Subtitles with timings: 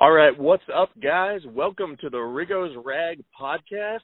[0.00, 1.40] All right, what's up, guys?
[1.44, 3.98] Welcome to the Riggo's Rag podcast.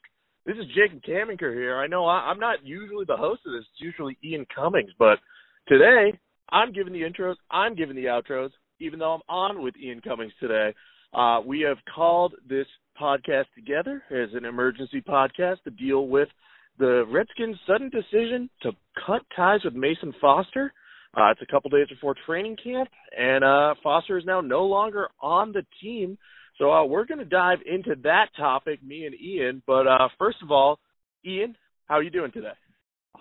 [0.45, 1.77] This is Jacob Kamenker here.
[1.77, 5.21] I know I, am not usually the host of this; it's usually Ian Cummings, but
[5.69, 6.19] today
[6.51, 8.51] I'm giving the intros, I'm giving the outros,
[8.81, 10.75] even though I'm on with Ian Cummings today.
[11.13, 12.67] Uh, we have called this
[13.01, 16.29] podcast together as an emergency podcast to deal with
[16.77, 18.73] the Redskins' sudden decision to
[19.07, 20.73] cut ties with Mason Foster
[21.17, 25.09] uh, it's a couple days before training camp, and uh, Foster is now no longer
[25.21, 26.19] on the team.
[26.59, 29.63] So uh, we're going to dive into that topic, me and Ian.
[29.67, 30.79] But uh, first of all,
[31.25, 32.53] Ian, how are you doing today?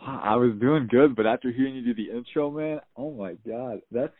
[0.06, 3.82] I was doing good, but after hearing you do the intro, man, oh my god,
[3.92, 4.14] that's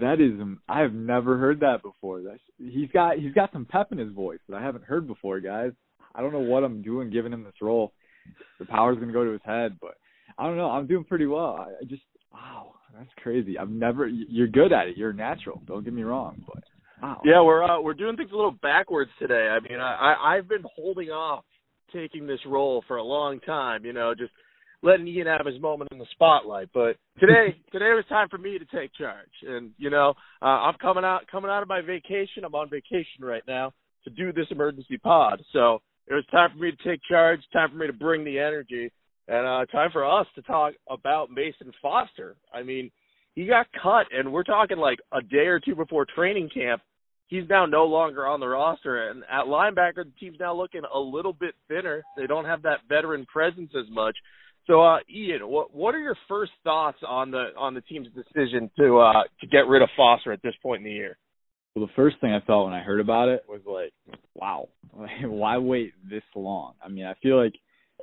[0.00, 0.32] that is
[0.68, 2.22] I have never heard that before.
[2.22, 5.40] That's he's got he's got some pep in his voice that I haven't heard before,
[5.40, 5.72] guys.
[6.14, 7.92] I don't know what I'm doing giving him this role.
[8.58, 9.94] The power's gonna go to his head, but
[10.38, 10.70] I don't know.
[10.70, 11.56] I'm doing pretty well.
[11.60, 12.02] I just
[12.42, 13.58] Wow, that's crazy.
[13.58, 14.06] I've never.
[14.08, 14.96] You're good at it.
[14.96, 15.62] You're natural.
[15.66, 16.64] Don't get me wrong, but
[17.00, 17.20] wow.
[17.24, 19.48] Yeah, we're uh, we're doing things a little backwards today.
[19.50, 21.44] I mean, I I've been holding off
[21.92, 23.84] taking this role for a long time.
[23.84, 24.32] You know, just
[24.82, 26.68] letting Ian have his moment in the spotlight.
[26.74, 29.30] But today, today was time for me to take charge.
[29.46, 32.44] And you know, uh, I'm coming out coming out of my vacation.
[32.44, 33.72] I'm on vacation right now
[34.04, 35.42] to do this emergency pod.
[35.52, 37.40] So it was time for me to take charge.
[37.52, 38.90] Time for me to bring the energy.
[39.28, 42.36] And uh, time for us to talk about Mason Foster.
[42.52, 42.90] I mean,
[43.34, 46.82] he got cut, and we're talking like a day or two before training camp.
[47.28, 50.98] He's now no longer on the roster, and at linebacker, the team's now looking a
[50.98, 52.02] little bit thinner.
[52.16, 54.16] They don't have that veteran presence as much.
[54.66, 58.70] So, uh, Ian, what what are your first thoughts on the on the team's decision
[58.78, 61.16] to uh, to get rid of Foster at this point in the year?
[61.74, 63.92] Well, the first thing I thought when I heard about it was like,
[64.34, 64.68] wow,
[65.22, 66.74] why wait this long?
[66.84, 67.54] I mean, I feel like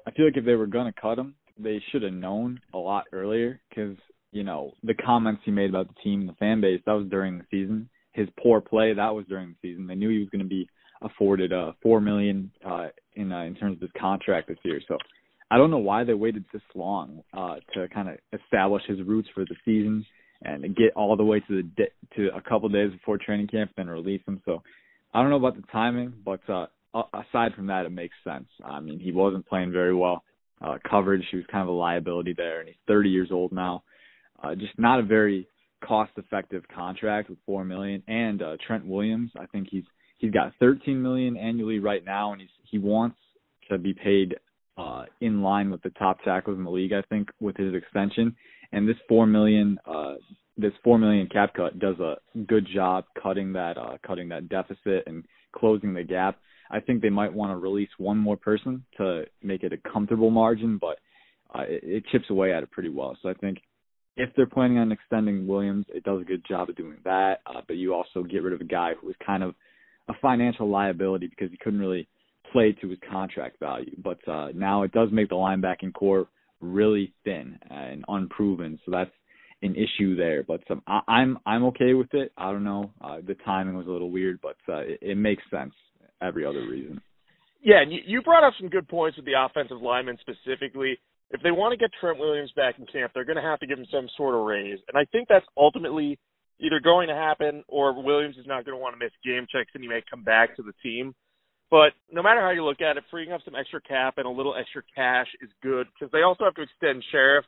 [0.07, 3.05] I feel like if they were to cut him, they should have known a lot
[3.11, 3.97] earlier because
[4.31, 7.37] you know the comments he made about the team, the fan base, that was during
[7.37, 7.89] the season.
[8.13, 9.87] His poor play, that was during the season.
[9.87, 10.67] They knew he was going to be
[11.01, 14.81] afforded uh four million uh in uh, in terms of his contract this year.
[14.87, 14.97] So
[15.49, 19.29] I don't know why they waited this long uh to kind of establish his roots
[19.33, 20.05] for the season
[20.41, 23.71] and get all the way to the di- to a couple days before training camp
[23.77, 24.41] then release him.
[24.45, 24.61] So
[25.13, 28.47] I don't know about the timing, but uh aside from that, it makes sense.
[28.63, 30.23] I mean, he wasn't playing very well.
[30.61, 33.83] Uh, coverage, he was kind of a liability there, and he's 30 years old now.
[34.41, 35.47] Uh, just not a very
[35.83, 38.03] cost-effective contract with four million.
[38.07, 39.83] And uh, Trent Williams, I think he's
[40.17, 43.17] he's got 13 million annually right now, and he's he wants
[43.69, 44.35] to be paid
[44.77, 46.93] uh, in line with the top tackles in the league.
[46.93, 48.35] I think with his extension,
[48.71, 50.15] and this four million uh,
[50.57, 52.15] this four million cap cut does a
[52.47, 56.37] good job cutting that uh, cutting that deficit and closing the gap.
[56.69, 60.29] I think they might want to release one more person to make it a comfortable
[60.29, 60.99] margin, but
[61.53, 63.17] uh, it, it chips away at it pretty well.
[63.21, 63.59] So I think
[64.17, 67.39] if they're planning on extending Williams, it does a good job of doing that.
[67.45, 69.55] Uh, but you also get rid of a guy who was kind of
[70.09, 72.07] a financial liability because he couldn't really
[72.51, 73.95] play to his contract value.
[74.03, 76.27] But uh, now it does make the linebacking core
[76.61, 78.79] really thin and unproven.
[78.85, 79.11] So that's
[79.61, 80.43] an issue there.
[80.43, 82.31] But um, I, I'm I'm okay with it.
[82.37, 82.91] I don't know.
[83.01, 85.73] Uh, the timing was a little weird, but uh, it, it makes sense
[86.21, 87.01] every other reason.
[87.61, 90.97] Yeah, and you, brought up some good points with the offensive linemen specifically.
[91.31, 93.67] If they want to get Trent Williams back in camp, they're going to have to
[93.67, 96.17] give him some sort of raise, and I think that's ultimately
[96.59, 99.71] either going to happen or Williams is not going to want to miss game checks
[99.73, 101.15] and he may come back to the team.
[101.71, 104.29] But no matter how you look at it, freeing up some extra cap and a
[104.29, 107.43] little extra cash is good because they also have to extend Scherff.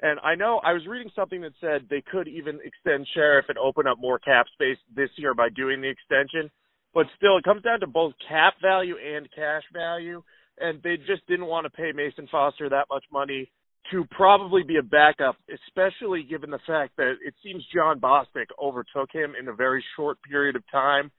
[0.00, 3.58] And I know I was reading something that said they could even extend Scherff and
[3.58, 6.50] open up more cap space this year by doing the extension.
[6.94, 10.22] But still, it comes down to both cap value and cash value,
[10.58, 13.50] and they just didn't want to pay Mason Foster that much money
[13.90, 19.10] to probably be a backup, especially given the fact that it seems Jon Bostic overtook
[19.12, 21.10] him in a very short period of time.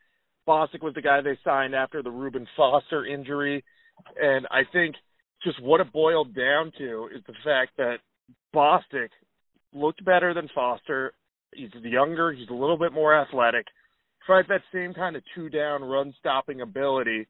[0.47, 3.63] Bostic was the guy they signed after the Reuben Foster injury,
[4.22, 4.95] and I think
[5.44, 7.98] just what it boiled down to is the fact that
[8.54, 9.10] Bostic
[9.74, 11.13] looked better than Foster.
[11.54, 13.65] He's younger, he's a little bit more athletic,
[14.25, 17.27] tries that same kind of two down run stopping ability,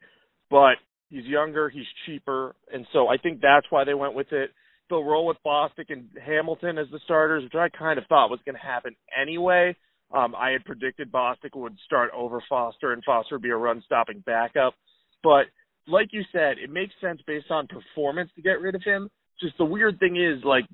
[0.50, 0.76] but
[1.10, 4.52] he's younger, he's cheaper, and so I think that's why they went with it.
[4.90, 8.40] They'll roll with Bostic and Hamilton as the starters, which I kind of thought was
[8.44, 9.76] going to happen anyway.
[10.12, 13.84] Um, I had predicted Bostic would start over Foster and Foster would be a run
[13.86, 14.74] stopping backup.
[15.22, 15.46] But
[15.88, 19.10] like you said, it makes sense based on performance to get rid of him.
[19.40, 20.66] Just the weird thing is, like,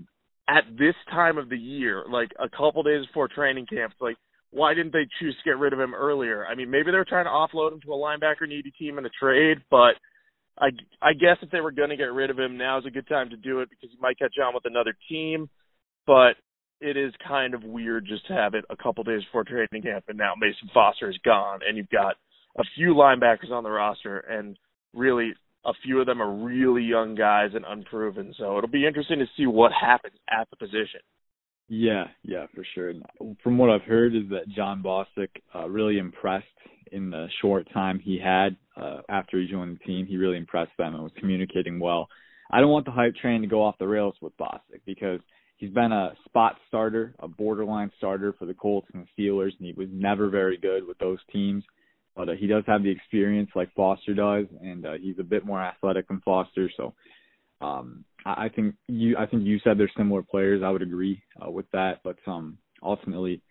[0.48, 4.16] at this time of the year, like a couple days before training camp, like
[4.52, 6.46] why didn't they choose to get rid of him earlier?
[6.46, 9.10] I mean, maybe they're trying to offload him to a linebacker needy team in a
[9.20, 9.96] trade, but
[10.58, 10.68] I
[11.02, 13.08] I guess if they were going to get rid of him, now is a good
[13.08, 15.50] time to do it because he might catch on with another team.
[16.08, 16.36] But
[16.80, 20.06] it is kind of weird just to have it a couple days before training camp,
[20.08, 22.16] and now Mason Foster is gone, and you've got
[22.58, 24.58] a few linebackers on the roster, and
[24.94, 25.34] really
[25.66, 28.34] a few of them are really young guys and unproven.
[28.38, 31.02] So it'll be interesting to see what happens at the position.
[31.68, 32.94] Yeah, yeah, for sure.
[33.44, 36.46] From what I've heard is that Jon Bostic uh, really impressed
[36.92, 40.06] in the short time he had uh, after he joined the team.
[40.06, 42.08] He really impressed them and was communicating well.
[42.52, 45.20] I don't want the hype train to go off the rails with Bostic because
[45.58, 49.66] he's been a spot starter, a borderline starter for the Colts and the Steelers, and
[49.66, 51.64] he was never very good with those teams.
[52.16, 55.46] But uh, he does have the experience like Foster does, and uh, he's a bit
[55.46, 56.70] more athletic than Foster.
[56.78, 56.94] So
[57.60, 60.62] um, I, think you I think you said they're similar players.
[60.64, 62.00] I would agree uh, with that.
[62.04, 63.42] But um, ultimately,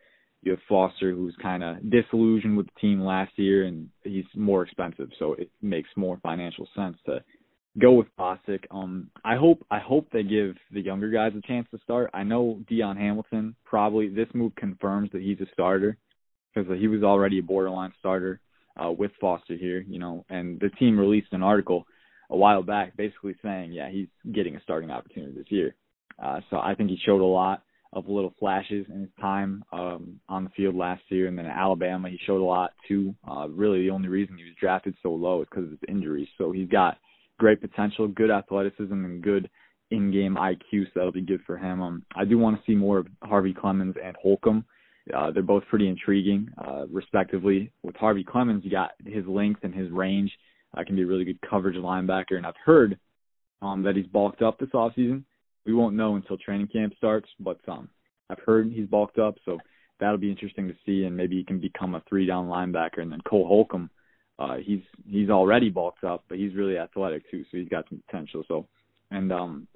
[0.42, 4.62] you have Foster, who's kind of disillusioned with the team last year, and he's more
[4.62, 7.22] expensive, so it makes more financial sense to
[7.80, 8.64] go with Bostic.
[8.70, 12.10] Um, I hope I hope they give the younger guys a chance to start.
[12.12, 15.96] I know DaeSean Hamilton probably this move confirms that he's a starter
[16.54, 18.40] because he was already a borderline starter
[18.82, 21.86] uh, with Foster here, you know, and the team released an article
[22.30, 25.74] a while back basically saying, yeah, he's getting a starting opportunity this year.
[26.22, 27.62] Uh, so I think he showed a lot
[27.92, 32.08] of little flashes in his time um, on the field last year, and then Alabama
[32.08, 33.14] he showed a lot too.
[33.28, 36.28] Uh, really, the only reason he was drafted so low is because of his injuries.
[36.36, 36.98] So he's got
[37.38, 39.48] great potential, good athleticism, and good
[39.90, 41.80] in-game IQ, so that'll be good for him.
[41.80, 44.64] Um, I do want to see more of Harvey Clemons and Holcomb.
[45.14, 47.70] Uh, they're both pretty intriguing, uh, respectively.
[47.82, 50.32] With Harvey Clemons, you got his length and his range.
[50.76, 52.98] Uh, can be a really good coverage linebacker, and I've heard
[53.62, 55.24] um, that he's bulked up this offseason.
[55.64, 57.88] We won't know until training camp starts, but um,
[58.28, 59.58] I've heard he's bulked up, so
[60.00, 62.98] that'll be interesting to see, and maybe he can become a three-down linebacker.
[62.98, 63.90] And then Cole Holcomb,
[64.38, 68.02] uh, he's he's already bulked up, but he's really athletic too, so he's got some
[68.06, 68.42] potential.
[68.48, 68.66] So,
[69.10, 69.68] and um,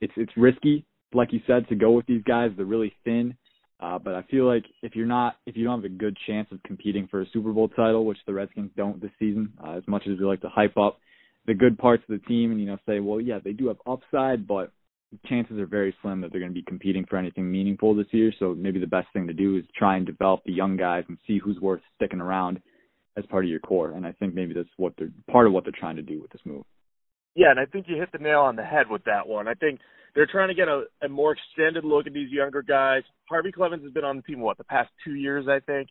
[0.00, 0.84] it's it's risky,
[1.14, 2.50] like you said, to go with these guys.
[2.56, 3.34] They're really thin
[3.82, 6.46] uh, but I feel like if you're not, if you don't have a good chance
[6.52, 9.82] of competing for a Super Bowl title, which the Redskins don't this season, uh, as
[9.88, 10.98] much as we like to hype up
[11.46, 13.78] the good parts of the team and you know say, well, yeah, they do have
[13.84, 14.70] upside, but
[15.26, 18.32] chances are very slim that they're going to be competing for anything meaningful this year.
[18.38, 21.18] So maybe the best thing to do is try and develop the young guys and
[21.26, 22.60] see who's worth sticking around
[23.16, 23.90] as part of your core.
[23.90, 26.30] And I think maybe that's what they're part of what they're trying to do with
[26.30, 26.64] this move.
[27.34, 29.48] Yeah, and I think you hit the nail on the head with that one.
[29.48, 29.80] I think
[30.14, 33.02] they're trying to get a, a more extended look at these younger guys.
[33.28, 35.88] Harvey Clemons has been on the team what the past two years, I think.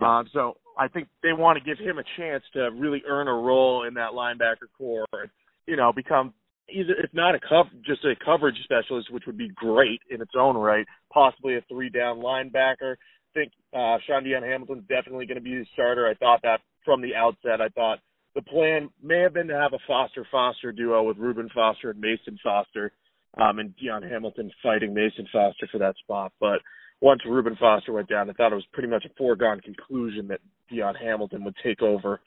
[0.00, 3.32] Um, so I think they want to give him a chance to really earn a
[3.32, 5.30] role in that linebacker core, and,
[5.66, 6.34] you know, become
[6.68, 10.32] either if not a cov just a coverage specialist, which would be great in its
[10.38, 12.94] own right, possibly a three down linebacker.
[12.94, 16.06] I think uh Shaun Dion Hamilton's definitely going to be the starter.
[16.06, 17.60] I thought that from the outset.
[17.60, 17.98] I thought
[18.34, 22.00] the plan may have been to have a Foster Foster duo with Reuben Foster and
[22.00, 22.92] Mason Foster
[23.40, 26.32] um, and DaeSean Hamilton fighting Mason Foster for that spot.
[26.40, 26.60] But
[27.00, 30.40] once Reuben Foster went down, I thought it was pretty much a foregone conclusion that
[30.70, 32.20] DaeSean Hamilton would take over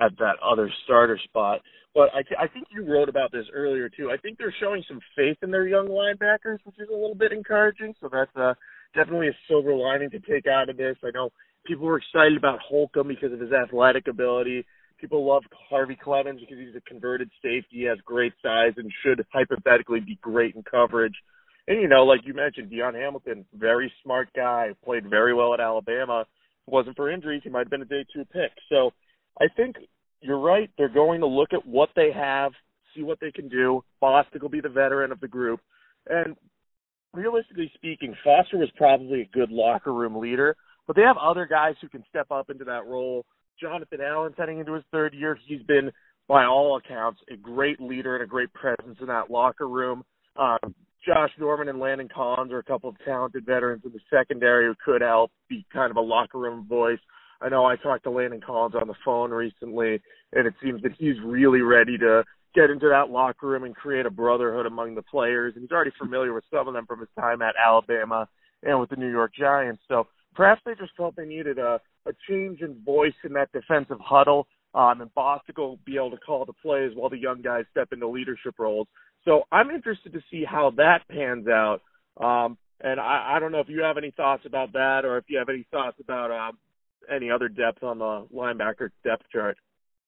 [0.00, 1.60] at that other starter spot.
[1.94, 4.10] But I, th- I think you wrote about this earlier too.
[4.10, 7.32] I think they're showing some faith in their young linebackers, which is a little bit
[7.32, 7.94] encouraging.
[8.00, 8.54] So that's uh,
[8.94, 10.96] definitely a silver lining to take out of this.
[11.04, 11.30] I know
[11.64, 14.66] people were excited about Holcomb because of his athletic ability.
[15.04, 17.84] People love Harvey Clemons because he's a converted safety.
[17.84, 21.12] Has great size and should hypothetically be great in coverage.
[21.68, 25.60] And you know, like you mentioned, DaeSean Hamilton, very smart guy, played very well at
[25.60, 26.22] Alabama.
[26.22, 28.52] If it wasn't for injuries, he might have been a day two pick.
[28.70, 28.92] So
[29.38, 29.76] I think
[30.22, 30.70] you're right.
[30.78, 32.52] They're going to look at what they have,
[32.96, 33.84] see what they can do.
[34.02, 35.60] Bostic will be the veteran of the group.
[36.08, 36.34] And
[37.12, 40.56] realistically speaking, Foster was probably a good locker room leader,
[40.86, 43.26] but they have other guys who can step up into that role
[43.60, 45.38] Jonathan Allen heading into his third year.
[45.46, 45.90] He's been,
[46.28, 50.04] by all accounts, a great leader and a great presence in that locker room.
[50.36, 50.74] Um,
[51.06, 54.74] Josh Norman and Landon Collins are a couple of talented veterans in the secondary who
[54.84, 56.98] could help be kind of a locker room voice.
[57.40, 60.00] I know I talked to Landon Collins on the phone recently,
[60.32, 64.06] and it seems that he's really ready to get into that locker room and create
[64.06, 65.52] a brotherhood among the players.
[65.54, 68.28] And he's already familiar with some of them from his time at Alabama
[68.62, 69.82] and with the New York Giants.
[69.88, 73.98] So perhaps they just felt they needed a, a change in voice in that defensive
[74.00, 74.46] huddle.
[74.74, 77.92] Um, and Bostic will be able to call the plays while the young guys step
[77.92, 78.88] into leadership roles.
[79.24, 81.80] So I'm interested to see how that pans out.
[82.20, 85.24] Um, and I, I don't know if you have any thoughts about that or if
[85.28, 86.58] you have any thoughts about um,
[87.10, 89.56] any other depth on the linebacker depth chart.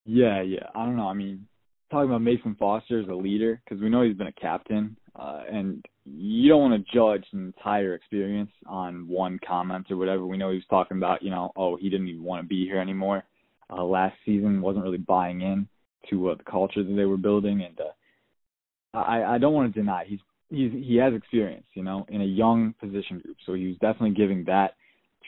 [0.05, 0.69] Yeah, yeah.
[0.75, 1.09] I don't know.
[1.09, 1.47] I mean,
[1.91, 5.43] talking about Mason Foster as a leader because we know he's been a captain, uh,
[5.51, 10.27] and you don't want to judge an entire experience on one comment or whatever.
[10.27, 12.65] We know he was talking about, you know, oh, he didn't even want to be
[12.65, 13.25] here anymore.
[13.71, 15.67] Uh, last season wasn't really buying in
[16.11, 19.81] to uh, the culture that they were building, and uh, I, I don't want to
[19.81, 23.37] deny he's he's he has experience, you know, in a young position group.
[23.45, 24.75] So he was definitely giving that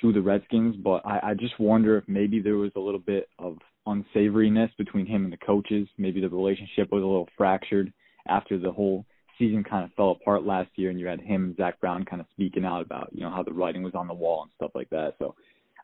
[0.00, 0.76] to the Redskins.
[0.76, 5.06] But I, I just wonder if maybe there was a little bit of unsavoriness between
[5.06, 5.88] him and the coaches.
[5.98, 7.92] Maybe the relationship was a little fractured
[8.28, 9.04] after the whole
[9.38, 12.20] season kind of fell apart last year, and you had him and Zach Brown kind
[12.20, 14.72] of speaking out about you know how the writing was on the wall and stuff
[14.74, 15.14] like that.
[15.18, 15.34] So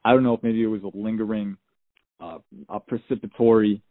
[0.04, 1.56] I don't know if maybe it was a lingering,
[2.20, 3.82] uh, a precipitory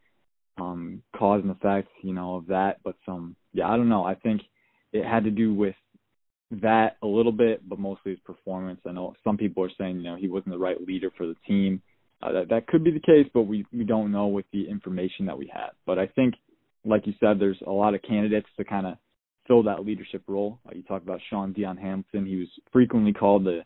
[0.58, 2.78] um cause and effect, you know, of that.
[2.84, 4.04] But some, yeah, I don't know.
[4.04, 4.42] I think
[4.92, 5.76] it had to do with
[6.62, 8.80] that a little bit, but mostly his performance.
[8.88, 11.36] I know some people are saying, you know, he wasn't the right leader for the
[11.48, 11.82] team.
[12.22, 15.26] Uh, that that could be the case, but we we don't know with the information
[15.26, 15.72] that we have.
[15.86, 16.36] But I think,
[16.86, 18.98] like you said, there's a lot of candidates to kind of
[19.48, 20.60] fill that leadership role.
[20.68, 22.26] Uh, you talk about Shaun Dion Hamilton.
[22.26, 23.62] He was frequently called the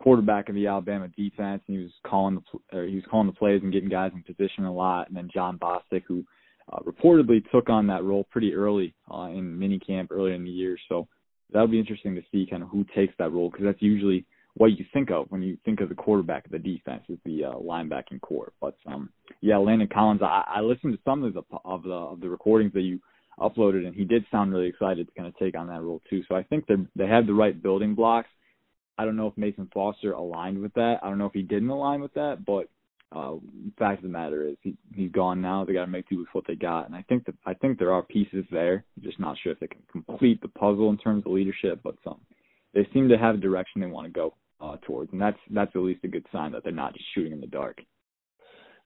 [0.00, 3.32] quarterback of the Alabama defense, and he was calling the or he was calling the
[3.32, 5.08] plays and getting guys in position a lot.
[5.08, 6.24] And then Jon Bostic, who
[6.72, 10.76] uh, reportedly took on that role pretty early uh, in minicamp earlier in the year.
[10.88, 11.08] So
[11.52, 14.78] that'll be interesting to see kind of who takes that role because that's usually what
[14.78, 17.54] you think of when you think of the quarterback of the defense is the uh,
[17.54, 18.52] linebacking core.
[18.60, 19.10] But um,
[19.40, 22.72] yeah, Landon Collins, I, I listened to some of the of the of the recordings
[22.72, 23.00] that you
[23.40, 26.22] uploaded, and he did sound really excited to kind of take on that role too.
[26.28, 28.28] So I think they they have the right building blocks.
[28.98, 30.98] I don't know if Mason Foster aligned with that.
[31.02, 32.68] I don't know if he didn't align with that, but
[33.12, 33.36] uh,
[33.78, 35.64] fact of the matter is he he's gone now.
[35.64, 37.78] They got to make do with what they got, and I think that I think
[37.78, 38.84] there are pieces there.
[38.96, 41.96] I'm just not sure if they can complete the puzzle in terms of leadership, but
[42.04, 42.20] some
[42.74, 45.74] they seem to have a direction they want to go uh, towards, and that's that's
[45.74, 47.80] at least a good sign that they're not just shooting in the dark.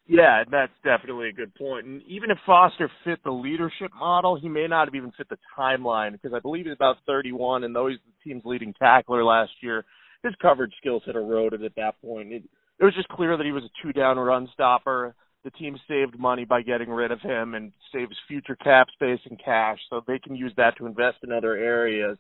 [0.07, 1.87] Yeah, that's definitely a good point.
[1.87, 5.39] And even if Foster fit the leadership model, he may not have even fit the
[5.59, 9.53] timeline because I believe he's about 31, and though he's the team's leading tackler last
[9.63, 9.85] year,
[10.23, 12.33] his coverage skills had eroded at that point.
[12.33, 12.43] It,
[12.81, 15.15] it was just clear that he was a two down run stopper.
[15.45, 19.41] The team saved money by getting rid of him and saves future cap space and
[19.43, 22.19] cash, so they can use that to invest in other areas.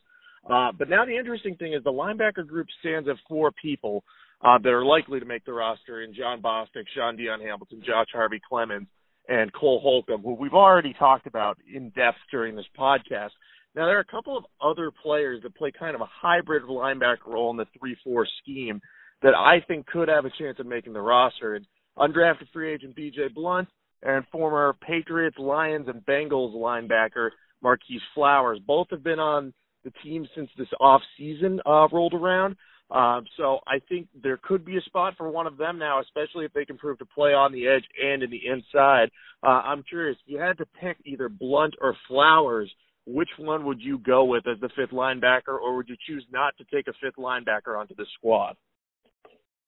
[0.48, 4.04] Uh, but now the interesting thing is the linebacker group stands at four people
[4.44, 8.08] uh, that are likely to make the roster in Jon Bostic, Shaun Dion Hamilton, Josh
[8.12, 8.86] Harvey Clemons,
[9.28, 13.30] and Cole Holcomb, who we've already talked about in depth during this podcast.
[13.74, 17.26] Now, there are a couple of other players that play kind of a hybrid linebacker
[17.26, 18.80] role in the 3 4 scheme
[19.22, 21.54] that I think could have a chance of making the roster.
[21.54, 21.66] And
[21.98, 23.68] undrafted free agent BJ Blunt
[24.02, 27.30] and former Patriots, Lions, and Bengals linebacker
[27.62, 28.60] Marquis Flowers.
[28.64, 32.56] Both have been on the team since this off season uh, rolled around.
[32.90, 36.44] Um, so I think there could be a spot for one of them now, especially
[36.44, 39.10] if they can prove to play on the edge and in the inside.
[39.42, 42.70] Uh, I'm curious, if you had to pick either Blunt or Flowers,
[43.06, 46.54] which one would you go with as the fifth linebacker, or would you choose not
[46.58, 48.56] to take a fifth linebacker onto the squad?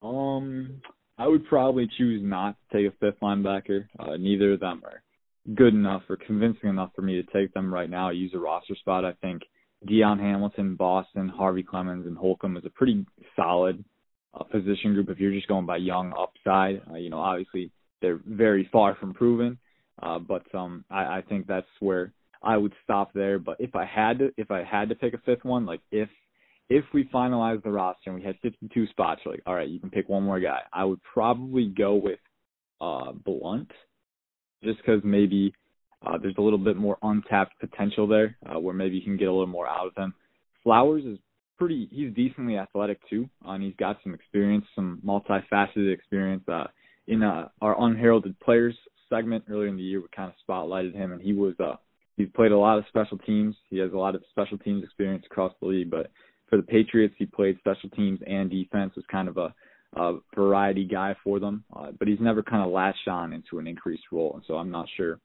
[0.03, 0.81] Um,
[1.19, 3.87] I would probably choose not to take a fifth linebacker.
[3.99, 5.03] Uh, neither of them are
[5.55, 8.11] good enough or convincing enough for me to take them right now.
[8.11, 9.05] Use a roster spot.
[9.05, 9.43] I think
[9.85, 13.04] Dion Hamilton, Bostic, Harvey Clemons, and Holcomb is a pretty
[13.35, 13.85] solid
[14.35, 15.11] uh, position group.
[15.11, 19.14] If you're just going by young upside, uh, you know, obviously they're very far from
[19.14, 19.59] proven,
[20.02, 23.38] uh, but um, I, I think that's where I would stop there.
[23.38, 26.09] But if I had to, if I had to pick a fifth one, like if
[26.68, 29.90] if we finalize the roster and we had 52 spots, like all right, you can
[29.90, 30.61] pick one more guy.
[30.73, 32.18] I would probably go with
[32.80, 33.71] uh Blunt,
[34.62, 35.52] just because maybe
[36.05, 39.29] uh, there's a little bit more untapped potential there, uh, where maybe you can get
[39.29, 40.15] a little more out of him.
[40.62, 41.19] Flowers is
[41.59, 41.88] pretty.
[41.91, 46.45] He's decently athletic too, uh, and he's got some experience, some multifaceted experience.
[46.49, 46.67] Uh,
[47.07, 48.75] in uh, our unheralded players
[49.09, 51.76] segment earlier in the year, we kind of spotlighted him, and he was uh,
[52.17, 53.55] he's played a lot of special teams.
[53.71, 56.11] He has a lot of special teams experience across the league, but
[56.49, 58.93] for the Patriots, he played special teams and defense.
[58.97, 59.55] Was kind of a,
[59.95, 63.67] a variety guy for them, uh, but he's never kind of latched on into an
[63.67, 65.19] increased role, and so I'm not sure.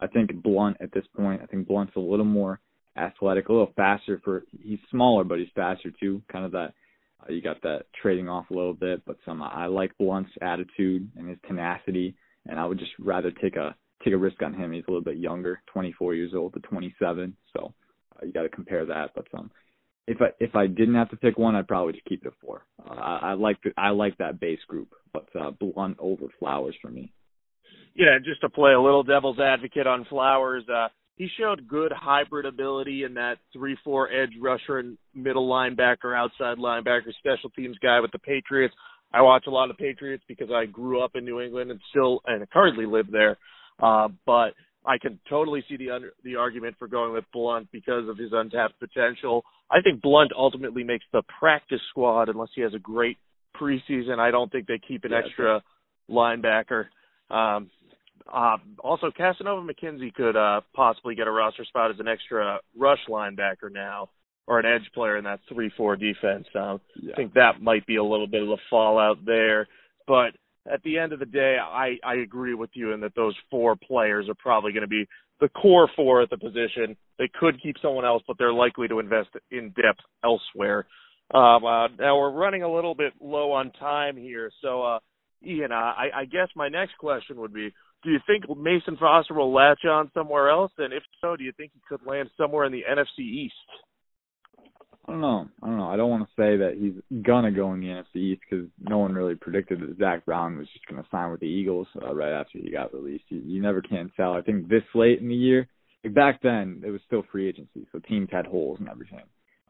[0.00, 1.40] I think Blunt at this point.
[1.42, 2.60] I think Blunt's a little more
[2.96, 4.20] athletic, a little faster.
[4.24, 6.22] For he's smaller, but he's faster too.
[6.30, 6.74] Kind of that
[7.22, 11.10] uh, you got that trading off a little bit, but some I like Blunt's attitude
[11.16, 12.14] and his tenacity,
[12.46, 13.74] and I would just rather take a
[14.04, 14.72] take a risk on him.
[14.72, 17.72] He's a little bit younger, 24 years old to 27, so
[18.14, 19.10] uh, you got to compare that.
[19.14, 19.50] But some
[20.06, 22.64] if I if I didn't have to pick one, I'd probably just keep it four.
[22.84, 26.76] Uh, I, I like the, I like that base group, but uh, Blunt over Flowers
[26.80, 27.12] for me.
[27.96, 32.44] Yeah, just to play a little devil's advocate on Flowers, uh, he showed good hybrid
[32.44, 38.12] ability in that three-four edge rusher and middle linebacker, outside linebacker, special teams guy with
[38.12, 38.74] the Patriots.
[39.14, 42.20] I watch a lot of Patriots because I grew up in New England and still
[42.26, 43.38] and currently live there.
[43.82, 44.52] Uh, but
[44.84, 48.30] I can totally see the under, the argument for going with Blunt because of his
[48.32, 49.42] untapped potential.
[49.70, 53.16] I think Blunt ultimately makes the practice squad unless he has a great
[53.58, 54.18] preseason.
[54.18, 55.62] I don't think they keep an yeah, extra
[56.10, 56.86] linebacker.
[57.30, 57.70] Um,
[58.32, 63.00] uh, also, Cassanova McKinzy could uh, possibly get a roster spot as an extra rush
[63.08, 64.08] linebacker now.
[64.46, 66.46] or an edge player in that three four defense.
[66.54, 67.12] Um, yeah.
[67.12, 69.66] I think that might be a little bit of a fallout there,
[70.06, 70.32] but
[70.72, 73.76] at the end of the day, I I agree with you in that those four
[73.76, 75.06] players are probably going to be
[75.40, 76.96] the core four at the position.
[77.18, 80.86] They could keep someone else, but they're likely to invest in depth elsewhere.
[81.34, 84.98] Um, uh, now we're running a little bit low on time here, so uh,
[85.44, 89.52] Ian, I, I guess my next question would be: Do you think Mason Foster will
[89.52, 90.72] latch on somewhere else?
[90.78, 93.54] And if so, do you think he could land somewhere in the NFC East?
[95.08, 95.48] I don't know.
[95.62, 95.88] I don't know.
[95.88, 98.98] I don't want to say that he's gonna go in the NFC East because no
[98.98, 102.32] one really predicted that Zach Brown was just gonna sign with the Eagles uh, right
[102.32, 103.24] after he got released.
[103.28, 104.32] You, you never can tell.
[104.32, 105.68] I think this late in the year,
[106.02, 109.22] like back then, it was still free agency, so teams had holes and everything.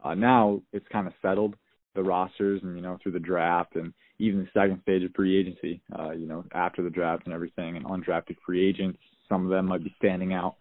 [0.03, 1.55] Uh, now it's kind of settled
[1.97, 5.37] the rosters, and you know through the draft and even the second stage of free
[5.37, 5.81] agency.
[5.97, 8.99] Uh, you know after the draft and everything, and undrafted free agents.
[9.27, 10.55] Some of them might be standing out.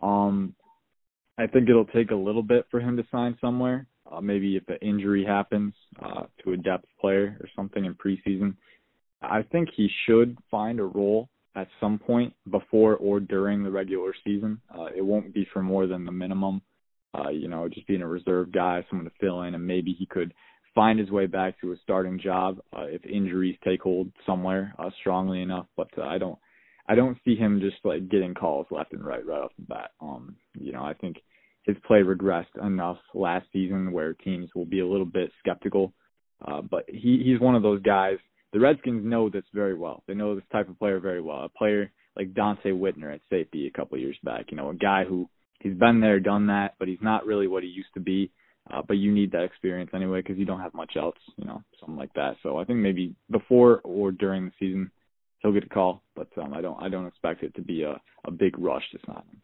[0.00, 0.54] Um,
[1.36, 3.86] I think it'll take a little bit for him to sign somewhere.
[4.10, 8.54] Uh, maybe if an injury happens uh, to a depth player or something in preseason,
[9.20, 14.14] I think he should find a role at some point before or during the regular
[14.24, 14.60] season.
[14.76, 16.60] Uh, it won't be for more than the minimum.
[17.14, 20.04] Uh, you know, just being a reserve guy, someone to fill in, and maybe he
[20.06, 20.34] could
[20.74, 24.90] find his way back to a starting job uh, if injuries take hold somewhere uh,
[25.00, 25.66] strongly enough.
[25.76, 26.38] But uh, I don't,
[26.88, 29.90] I don't see him just like getting calls left and right right off the bat.
[30.00, 31.16] Um, you know, I think
[31.64, 35.92] his play regressed enough last season where teams will be a little bit skeptical.
[36.46, 38.18] Uh, but he he's one of those guys.
[38.52, 40.02] The Redskins know this very well.
[40.06, 41.44] They know this type of player very well.
[41.44, 44.46] A player like Donte Whitner at safety a couple years back.
[44.50, 45.28] You know, a guy who
[45.60, 48.30] he's been there, done that, but he's not really what he used to be.
[48.72, 51.62] Uh, but you need that experience anyway because you don't have much else, you know,
[51.78, 52.36] something like that.
[52.42, 54.90] So I think maybe before or during the season
[55.40, 58.00] he'll get a call, but um, I don't I don't expect it to be a
[58.24, 59.42] a big rush sign him.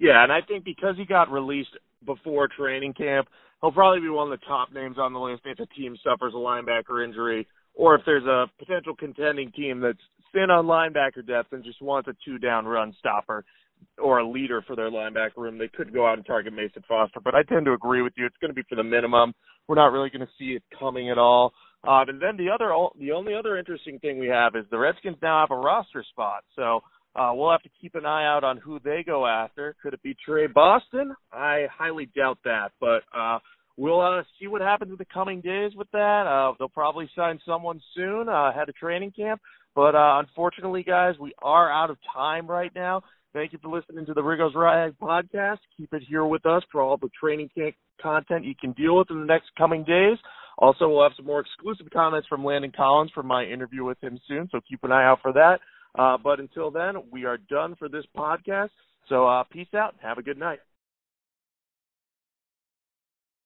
[0.00, 3.28] Yeah, and I think because he got released before training camp,
[3.60, 6.32] he'll probably be one of the top names on the list if a team suffers
[6.34, 9.98] a linebacker injury or if there's a potential contending team that's
[10.32, 13.44] thin on linebacker depth and just wants a two down run stopper
[14.02, 17.20] or a leader for their linebacker room, they could go out and target Mason Foster.
[17.22, 18.26] But I tend to agree with you.
[18.26, 19.34] It's going to be for the minimum.
[19.68, 21.52] We're not really going to see it coming at all.
[21.86, 25.16] Um, and then the other, the only other interesting thing we have is the Redskins
[25.22, 26.44] now have a roster spot.
[26.54, 26.80] So
[27.16, 29.74] uh, we'll have to keep an eye out on who they go after.
[29.82, 31.14] Could it be Tre Boston?
[31.32, 33.38] I highly doubt that, but uh,
[33.76, 36.26] we'll uh, see what happens in the coming days with that.
[36.26, 39.40] Uh, they'll probably sign someone soon uh, ahead of training camp.
[39.74, 43.02] But uh, unfortunately, guys, we are out of time right now.
[43.32, 45.58] Thank you for listening to the Riggo's Rag podcast.
[45.76, 49.08] Keep it here with us for all the training camp content you can deal with
[49.10, 50.18] in the next coming days.
[50.58, 54.18] Also, we'll have some more exclusive comments from Landon Collins from my interview with him
[54.26, 55.60] soon, so keep an eye out for that.
[55.96, 58.70] Uh, but until then, we are done for this podcast.
[59.08, 59.94] So uh, peace out.
[60.02, 60.58] Have a good night.